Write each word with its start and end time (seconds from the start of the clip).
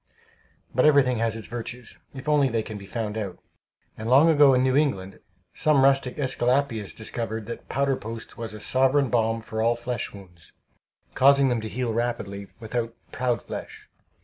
But 0.73 0.87
everything 0.87 1.19
has 1.19 1.35
its 1.35 1.45
virtues, 1.45 1.99
if 2.11 2.27
only 2.27 2.49
they 2.49 2.63
can 2.63 2.75
be 2.79 2.87
found 2.87 3.19
out; 3.19 3.37
and 3.95 4.09
long 4.09 4.29
ago, 4.29 4.55
in 4.55 4.63
New 4.63 4.75
England, 4.75 5.19
some 5.53 5.83
rustic 5.83 6.17
AEsculapius 6.17 6.91
discovered 6.95 7.45
that 7.45 7.69
powder 7.69 7.95
post 7.95 8.35
was 8.35 8.55
a 8.55 8.59
sovereign 8.59 9.11
balm 9.11 9.41
for 9.41 9.61
all 9.61 9.75
flesh 9.75 10.11
wounds, 10.11 10.53
causing 11.13 11.49
them 11.49 11.61
to 11.61 11.69
heal 11.69 11.93
rapidly, 11.93 12.47
without 12.59 12.95
"proud 13.11 13.43
flesh." 13.43 13.91